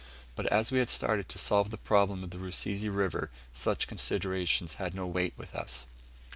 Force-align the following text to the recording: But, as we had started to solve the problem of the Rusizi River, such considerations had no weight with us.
But, 0.35 0.47
as 0.47 0.71
we 0.71 0.79
had 0.79 0.89
started 0.89 1.29
to 1.29 1.37
solve 1.37 1.69
the 1.69 1.77
problem 1.77 2.23
of 2.23 2.31
the 2.31 2.39
Rusizi 2.39 2.89
River, 2.89 3.29
such 3.53 3.87
considerations 3.87 4.73
had 4.81 4.95
no 4.95 5.05
weight 5.05 5.35
with 5.37 5.53
us. 5.53 5.85